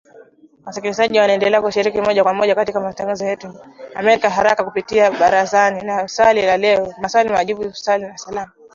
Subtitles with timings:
[0.65, 5.11] Wasikilizaji waendelea kushiriki moja kwa moja katika matangazo yetu ya Sauti ya Amerika haraka kupitia
[5.11, 8.45] Barazani na Swali la Leo, Maswali na Majibu, na Salamu Zenu